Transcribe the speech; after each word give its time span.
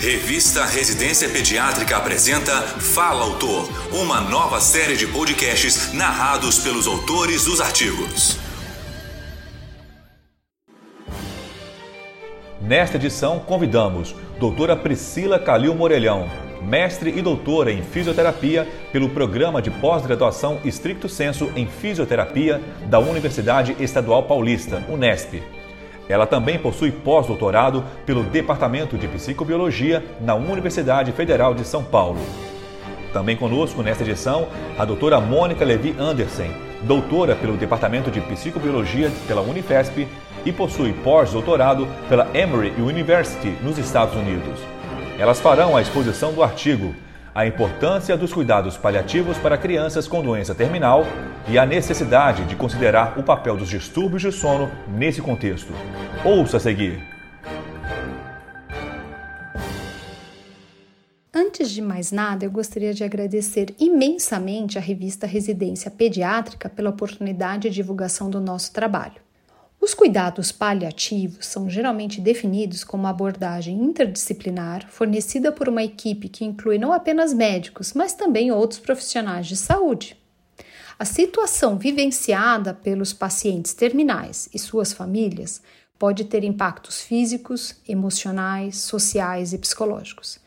Revista 0.00 0.64
Residência 0.64 1.28
Pediátrica 1.28 1.94
apresenta 1.94 2.62
Fala 2.62 3.22
Autor, 3.22 3.68
uma 3.92 4.18
nova 4.18 4.58
série 4.58 4.96
de 4.96 5.06
podcasts 5.06 5.92
narrados 5.92 6.58
pelos 6.60 6.86
autores 6.86 7.44
dos 7.44 7.60
artigos. 7.60 8.38
Nesta 12.62 12.96
edição, 12.96 13.40
convidamos 13.40 14.14
doutora 14.38 14.74
Priscila 14.74 15.38
Calil 15.38 15.74
Morelhão, 15.74 16.30
mestre 16.62 17.10
e 17.10 17.20
doutora 17.20 17.70
em 17.70 17.82
fisioterapia 17.82 18.66
pelo 18.90 19.10
Programa 19.10 19.60
de 19.60 19.70
Pós-Graduação 19.70 20.62
Estricto 20.64 21.10
Senso 21.10 21.52
em 21.54 21.66
Fisioterapia 21.66 22.58
da 22.86 22.98
Universidade 22.98 23.76
Estadual 23.78 24.22
Paulista, 24.22 24.82
Unesp. 24.88 25.59
Ela 26.10 26.26
também 26.26 26.58
possui 26.58 26.90
pós-doutorado 26.90 27.84
pelo 28.04 28.24
Departamento 28.24 28.98
de 28.98 29.06
Psicobiologia 29.06 30.04
na 30.20 30.34
Universidade 30.34 31.12
Federal 31.12 31.54
de 31.54 31.64
São 31.64 31.84
Paulo. 31.84 32.18
Também 33.12 33.36
conosco 33.36 33.80
nesta 33.80 34.02
edição 34.02 34.48
a 34.76 34.84
doutora 34.84 35.20
Mônica 35.20 35.64
Levi 35.64 35.94
Andersen, 35.96 36.50
doutora 36.82 37.36
pelo 37.36 37.56
Departamento 37.56 38.10
de 38.10 38.20
Psicobiologia 38.22 39.08
pela 39.28 39.40
Unifesp 39.40 40.08
e 40.44 40.50
possui 40.50 40.92
pós-doutorado 40.92 41.86
pela 42.08 42.26
Emory 42.34 42.72
University 42.76 43.54
nos 43.62 43.78
Estados 43.78 44.16
Unidos. 44.16 44.58
Elas 45.16 45.38
farão 45.38 45.76
a 45.76 45.80
exposição 45.80 46.32
do 46.32 46.42
artigo 46.42 46.92
A 47.40 47.46
importância 47.46 48.18
dos 48.18 48.34
cuidados 48.34 48.76
paliativos 48.76 49.38
para 49.38 49.56
crianças 49.56 50.06
com 50.06 50.20
doença 50.20 50.54
terminal 50.54 51.06
e 51.48 51.56
a 51.56 51.64
necessidade 51.64 52.44
de 52.44 52.54
considerar 52.54 53.18
o 53.18 53.22
papel 53.22 53.56
dos 53.56 53.70
distúrbios 53.70 54.20
de 54.20 54.30
sono 54.30 54.70
nesse 54.86 55.22
contexto. 55.22 55.72
Ouça 56.22 56.58
a 56.58 56.60
seguir. 56.60 57.00
Antes 61.32 61.70
de 61.70 61.80
mais 61.80 62.12
nada, 62.12 62.44
eu 62.44 62.50
gostaria 62.50 62.92
de 62.92 63.04
agradecer 63.04 63.74
imensamente 63.80 64.76
à 64.76 64.80
revista 64.82 65.26
Residência 65.26 65.90
Pediátrica 65.90 66.68
pela 66.68 66.90
oportunidade 66.90 67.70
de 67.70 67.74
divulgação 67.74 68.28
do 68.28 68.38
nosso 68.38 68.70
trabalho. 68.70 69.29
Os 69.90 69.94
cuidados 69.94 70.52
paliativos 70.52 71.46
são 71.46 71.68
geralmente 71.68 72.20
definidos 72.20 72.84
como 72.84 73.08
abordagem 73.08 73.76
interdisciplinar 73.76 74.88
fornecida 74.88 75.50
por 75.50 75.68
uma 75.68 75.82
equipe 75.82 76.28
que 76.28 76.44
inclui 76.44 76.78
não 76.78 76.92
apenas 76.92 77.34
médicos, 77.34 77.92
mas 77.92 78.14
também 78.14 78.52
outros 78.52 78.78
profissionais 78.78 79.48
de 79.48 79.56
saúde. 79.56 80.16
A 80.96 81.04
situação 81.04 81.76
vivenciada 81.76 82.72
pelos 82.72 83.12
pacientes 83.12 83.74
terminais 83.74 84.48
e 84.54 84.60
suas 84.60 84.92
famílias 84.92 85.60
pode 85.98 86.22
ter 86.22 86.44
impactos 86.44 87.00
físicos, 87.00 87.74
emocionais, 87.88 88.78
sociais 88.78 89.52
e 89.52 89.58
psicológicos. 89.58 90.38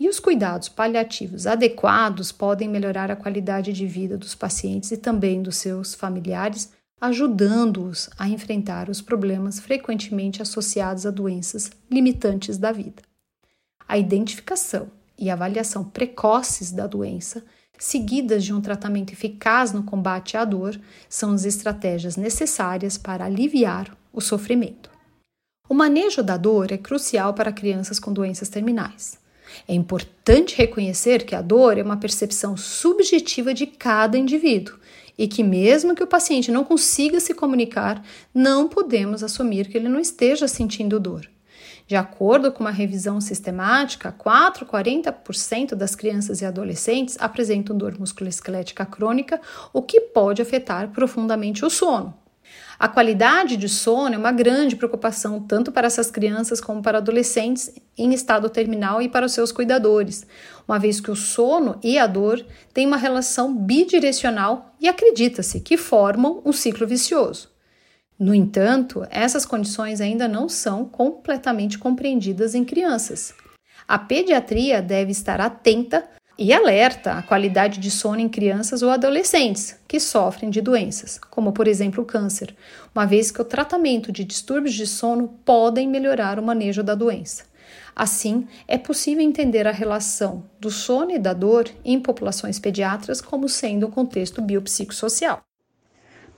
E 0.00 0.08
os 0.08 0.18
cuidados 0.18 0.70
paliativos 0.70 1.46
adequados 1.46 2.32
podem 2.32 2.70
melhorar 2.70 3.10
a 3.10 3.16
qualidade 3.16 3.70
de 3.70 3.86
vida 3.86 4.16
dos 4.16 4.34
pacientes 4.34 4.90
e 4.92 4.96
também 4.96 5.42
dos 5.42 5.58
seus 5.58 5.94
familiares 5.94 6.72
ajudando-os 7.00 8.10
a 8.18 8.28
enfrentar 8.28 8.88
os 8.88 9.00
problemas 9.00 9.60
frequentemente 9.60 10.42
associados 10.42 11.06
a 11.06 11.10
doenças 11.10 11.70
limitantes 11.90 12.58
da 12.58 12.72
vida. 12.72 13.02
A 13.86 13.96
identificação 13.96 14.90
e 15.18 15.30
avaliação 15.30 15.84
precoces 15.84 16.70
da 16.70 16.86
doença, 16.86 17.44
seguidas 17.78 18.44
de 18.44 18.52
um 18.52 18.60
tratamento 18.60 19.12
eficaz 19.12 19.72
no 19.72 19.82
combate 19.82 20.36
à 20.36 20.44
dor, 20.44 20.78
são 21.08 21.32
as 21.32 21.44
estratégias 21.44 22.16
necessárias 22.16 22.98
para 22.98 23.24
aliviar 23.24 23.96
o 24.12 24.20
sofrimento. 24.20 24.90
O 25.68 25.74
manejo 25.74 26.22
da 26.22 26.36
dor 26.36 26.72
é 26.72 26.78
crucial 26.78 27.34
para 27.34 27.52
crianças 27.52 27.98
com 27.98 28.12
doenças 28.12 28.48
terminais. 28.48 29.18
É 29.66 29.74
importante 29.74 30.56
reconhecer 30.56 31.24
que 31.24 31.34
a 31.34 31.42
dor 31.42 31.78
é 31.78 31.82
uma 31.82 31.96
percepção 31.96 32.56
subjetiva 32.56 33.54
de 33.54 33.66
cada 33.66 34.18
indivíduo 34.18 34.78
e 35.18 35.26
que, 35.26 35.42
mesmo 35.42 35.94
que 35.94 36.02
o 36.02 36.06
paciente 36.06 36.52
não 36.52 36.64
consiga 36.64 37.18
se 37.18 37.34
comunicar, 37.34 38.00
não 38.32 38.68
podemos 38.68 39.24
assumir 39.24 39.66
que 39.68 39.76
ele 39.76 39.88
não 39.88 39.98
esteja 39.98 40.46
sentindo 40.46 41.00
dor. 41.00 41.28
De 41.88 41.96
acordo 41.96 42.52
com 42.52 42.60
uma 42.60 42.70
revisão 42.70 43.18
sistemática, 43.20 44.12
4 44.12 44.64
a 44.64 44.68
40% 44.68 45.74
das 45.74 45.96
crianças 45.96 46.42
e 46.42 46.44
adolescentes 46.44 47.16
apresentam 47.18 47.76
dor 47.76 47.98
musculoesquelética 47.98 48.84
crônica, 48.84 49.40
o 49.72 49.82
que 49.82 50.00
pode 50.00 50.42
afetar 50.42 50.90
profundamente 50.90 51.64
o 51.64 51.70
sono. 51.70 52.14
A 52.78 52.86
qualidade 52.86 53.56
de 53.56 53.68
sono 53.68 54.14
é 54.14 54.18
uma 54.18 54.30
grande 54.30 54.76
preocupação 54.76 55.40
tanto 55.40 55.72
para 55.72 55.86
essas 55.86 56.10
crianças 56.10 56.60
como 56.60 56.80
para 56.80 56.98
adolescentes 56.98 57.72
em 57.96 58.12
estado 58.14 58.48
terminal 58.48 59.02
e 59.02 59.08
para 59.08 59.26
os 59.26 59.32
seus 59.32 59.50
cuidadores, 59.50 60.26
uma 60.66 60.78
vez 60.78 61.00
que 61.00 61.10
o 61.10 61.16
sono 61.16 61.78
e 61.82 61.98
a 61.98 62.06
dor 62.06 62.44
têm 62.72 62.86
uma 62.86 62.96
relação 62.96 63.54
bidirecional 63.54 64.74
e 64.80 64.86
acredita-se 64.86 65.60
que 65.60 65.76
formam 65.76 66.40
um 66.44 66.52
ciclo 66.52 66.86
vicioso. 66.86 67.50
No 68.18 68.34
entanto, 68.34 69.06
essas 69.10 69.46
condições 69.46 70.00
ainda 70.00 70.26
não 70.26 70.48
são 70.48 70.84
completamente 70.84 71.78
compreendidas 71.78 72.54
em 72.54 72.64
crianças. 72.64 73.32
A 73.86 73.98
pediatria 73.98 74.82
deve 74.82 75.12
estar 75.12 75.40
atenta 75.40 76.04
e 76.38 76.52
alerta 76.52 77.14
a 77.14 77.22
qualidade 77.22 77.80
de 77.80 77.90
sono 77.90 78.20
em 78.20 78.28
crianças 78.28 78.80
ou 78.80 78.90
adolescentes 78.90 79.76
que 79.88 79.98
sofrem 79.98 80.48
de 80.48 80.60
doenças, 80.60 81.18
como 81.30 81.52
por 81.52 81.66
exemplo 81.66 82.04
o 82.04 82.06
câncer, 82.06 82.54
uma 82.94 83.04
vez 83.04 83.32
que 83.32 83.42
o 83.42 83.44
tratamento 83.44 84.12
de 84.12 84.22
distúrbios 84.22 84.74
de 84.74 84.86
sono 84.86 85.28
podem 85.44 85.88
melhorar 85.88 86.38
o 86.38 86.42
manejo 86.42 86.84
da 86.84 86.94
doença. 86.94 87.42
Assim, 87.94 88.46
é 88.68 88.78
possível 88.78 89.24
entender 89.24 89.66
a 89.66 89.72
relação 89.72 90.44
do 90.60 90.70
sono 90.70 91.10
e 91.10 91.18
da 91.18 91.32
dor 91.32 91.68
em 91.84 91.98
populações 91.98 92.60
pediátricas 92.60 93.20
como 93.20 93.48
sendo 93.48 93.88
um 93.88 93.90
contexto 93.90 94.40
biopsicossocial. 94.40 95.42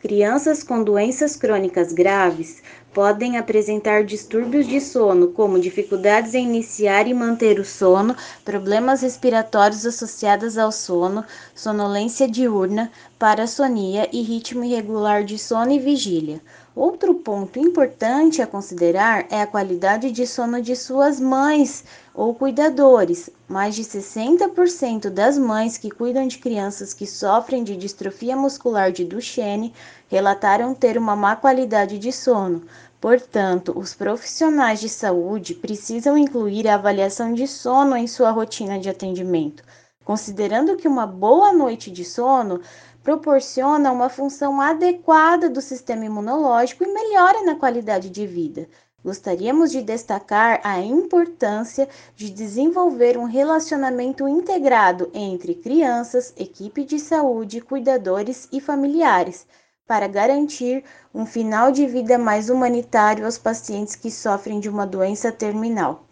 Crianças 0.01 0.63
com 0.63 0.83
doenças 0.83 1.37
crônicas 1.37 1.93
graves 1.93 2.63
podem 2.93 3.39
apresentar 3.39 4.05
distúrbios 4.05 4.67
de 4.67 4.81
sono, 4.81 5.29
como 5.29 5.61
dificuldades 5.61 6.35
em 6.35 6.47
iniciar 6.47 7.07
e 7.07 7.15
manter 7.15 7.61
o 7.61 7.65
sono, 7.65 8.17
problemas 8.45 9.03
respiratórios 9.03 9.87
associados 9.87 10.59
ao 10.59 10.73
sono, 10.73 11.25
sonolência 11.55 12.29
diurna, 12.29 12.91
parassonia 13.19 14.09
e 14.13 14.23
ritmo 14.23 14.65
irregular 14.65 15.25
de 15.25 15.39
sono 15.39 15.73
e 15.73 15.79
vigília. 15.79 16.41
Outro 16.81 17.15
ponto 17.17 17.59
importante 17.59 18.41
a 18.41 18.47
considerar 18.47 19.27
é 19.31 19.43
a 19.43 19.47
qualidade 19.47 20.11
de 20.11 20.27
sono 20.27 20.63
de 20.63 20.75
suas 20.75 21.21
mães 21.21 21.85
ou 22.15 22.35
cuidadores. 22.35 23.29
Mais 23.47 23.75
de 23.75 23.85
60% 23.85 25.11
das 25.11 25.37
mães 25.37 25.77
que 25.77 25.91
cuidam 25.91 26.27
de 26.27 26.39
crianças 26.39 26.95
que 26.95 27.07
sofrem 27.07 27.63
de 27.63 27.77
distrofia 27.77 28.35
muscular 28.35 28.91
de 28.91 29.05
Duchenne 29.05 29.75
relataram 30.09 30.75
ter 30.75 30.97
uma 30.97 31.15
má 31.15 31.37
qualidade 31.37 31.99
de 31.99 32.11
sono. 32.11 32.63
Portanto, 32.99 33.79
os 33.79 33.93
profissionais 33.93 34.81
de 34.81 34.89
saúde 34.89 35.53
precisam 35.55 36.17
incluir 36.17 36.67
a 36.67 36.77
avaliação 36.77 37.35
de 37.35 37.47
sono 37.47 37.95
em 37.95 38.07
sua 38.07 38.31
rotina 38.31 38.79
de 38.79 38.89
atendimento, 38.89 39.63
considerando 40.11 40.77
que 40.77 40.89
uma 40.89 41.07
boa 41.07 41.53
noite 41.53 41.89
de 41.89 42.05
sono 42.05 42.61
proporciona 43.01 43.93
uma 43.93 44.09
função 44.09 44.61
adequada 44.61 45.49
do 45.49 45.61
sistema 45.61 46.05
imunológico 46.05 46.83
e 46.83 46.93
melhora 46.93 47.45
na 47.45 47.55
qualidade 47.55 48.11
de 48.11 48.27
vida. 48.27 48.69
Gostaríamos 49.05 49.71
de 49.71 49.81
destacar 49.83 50.61
a 50.65 50.81
importância 50.81 51.89
de 52.17 52.29
desenvolver 52.29 53.17
um 53.17 53.23
relacionamento 53.23 54.27
integrado 54.27 55.09
entre 55.15 55.55
crianças, 55.55 56.35
equipe 56.37 56.83
de 56.83 56.99
saúde, 56.99 57.61
cuidadores 57.61 58.49
e 58.51 58.61
familiares, 58.61 59.47
para 59.87 60.09
garantir 60.09 60.83
um 61.15 61.25
final 61.25 61.71
de 61.71 61.87
vida 61.87 62.19
mais 62.19 62.51
humanitário 62.51 63.25
aos 63.25 63.39
pacientes 63.39 63.95
que 63.95 64.11
sofrem 64.11 64.59
de 64.59 64.69
uma 64.69 64.85
doença 64.85 65.31
terminal. 65.31 66.10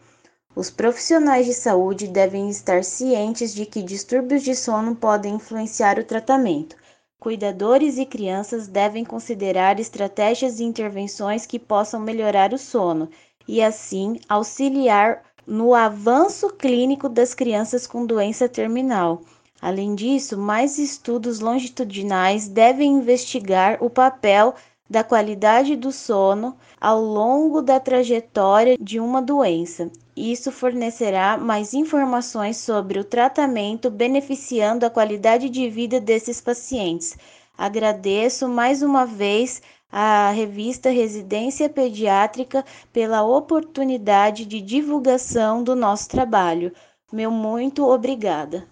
Os 0.56 0.70
profissionais 0.70 1.46
de 1.46 1.54
saúde 1.54 2.08
devem 2.08 2.48
estar 2.48 2.82
cientes 2.82 3.54
de 3.54 3.64
que 3.64 3.82
distúrbios 3.82 4.42
de 4.42 4.54
sono 4.54 4.96
podem 4.96 5.34
influenciar 5.34 5.98
o 5.98 6.04
tratamento. 6.04 6.74
Cuidadores 7.20 7.98
e 7.98 8.06
crianças 8.06 8.66
devem 8.66 9.04
considerar 9.04 9.78
estratégias 9.78 10.58
e 10.58 10.64
intervenções 10.64 11.46
que 11.46 11.58
possam 11.58 12.00
melhorar 12.00 12.52
o 12.52 12.58
sono 12.58 13.08
e, 13.46 13.62
assim, 13.62 14.18
auxiliar 14.28 15.22
no 15.46 15.74
avanço 15.74 16.50
clínico 16.50 17.08
das 17.08 17.34
crianças 17.34 17.86
com 17.86 18.04
doença 18.04 18.48
terminal. 18.48 19.22
Além 19.60 19.94
disso, 19.94 20.36
mais 20.38 20.78
estudos 20.78 21.40
longitudinais 21.40 22.48
devem 22.48 22.92
investigar 22.92 23.82
o 23.82 23.90
papel 23.90 24.54
da 24.88 25.02
qualidade 25.02 25.74
do 25.76 25.90
sono 25.90 26.56
ao 26.80 27.00
longo 27.02 27.60
da 27.60 27.80
trajetória 27.80 28.76
de 28.78 29.00
uma 29.00 29.20
doença. 29.20 29.90
Isso 30.18 30.50
fornecerá 30.50 31.38
mais 31.38 31.72
informações 31.72 32.56
sobre 32.56 32.98
o 32.98 33.04
tratamento, 33.04 33.88
beneficiando 33.88 34.84
a 34.84 34.90
qualidade 34.90 35.48
de 35.48 35.70
vida 35.70 36.00
desses 36.00 36.40
pacientes. 36.40 37.16
Agradeço 37.56 38.48
mais 38.48 38.82
uma 38.82 39.06
vez 39.06 39.62
à 39.92 40.30
revista 40.30 40.90
Residência 40.90 41.68
Pediátrica 41.68 42.64
pela 42.92 43.22
oportunidade 43.22 44.44
de 44.44 44.60
divulgação 44.60 45.62
do 45.62 45.76
nosso 45.76 46.08
trabalho. 46.08 46.72
Meu 47.12 47.30
muito 47.30 47.86
obrigada. 47.86 48.66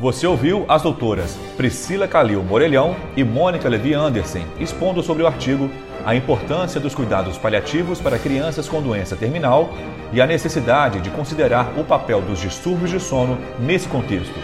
Você 0.00 0.28
ouviu 0.28 0.64
as 0.68 0.82
doutoras 0.82 1.36
Priscila 1.56 2.06
Calil 2.06 2.40
Morelhão 2.44 2.94
e 3.16 3.24
Mônica 3.24 3.68
Levi 3.68 3.94
Anderson 3.94 4.44
expondo 4.60 5.02
sobre 5.02 5.24
o 5.24 5.26
artigo 5.26 5.68
a 6.06 6.14
importância 6.14 6.80
dos 6.80 6.94
cuidados 6.94 7.36
paliativos 7.36 8.00
para 8.00 8.16
crianças 8.16 8.68
com 8.68 8.80
doença 8.80 9.16
terminal 9.16 9.74
e 10.12 10.20
a 10.20 10.26
necessidade 10.26 11.00
de 11.00 11.10
considerar 11.10 11.72
o 11.76 11.82
papel 11.82 12.20
dos 12.20 12.40
distúrbios 12.40 12.90
de 12.90 13.00
sono 13.00 13.36
nesse 13.58 13.88
contexto. 13.88 14.38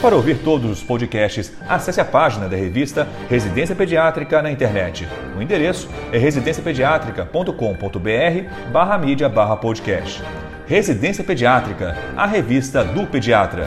Para 0.00 0.14
ouvir 0.14 0.38
todos 0.38 0.70
os 0.70 0.80
podcasts, 0.82 1.52
acesse 1.68 2.00
a 2.00 2.04
página 2.04 2.48
da 2.48 2.56
revista 2.56 3.08
Residência 3.28 3.74
Pediátrica 3.74 4.40
na 4.40 4.52
internet. 4.52 5.08
O 5.36 5.42
endereço 5.42 5.88
é 6.12 6.18
residenciapediatrica.com.br 6.18 8.70
barra 8.72 8.98
mídia 8.98 9.28
barra 9.28 9.56
podcast. 9.56 10.22
Residência 10.66 11.24
Pediátrica, 11.24 11.98
a 12.16 12.24
revista 12.24 12.84
do 12.84 13.04
pediatra. 13.06 13.66